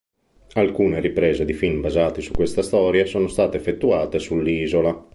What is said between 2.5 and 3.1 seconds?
storia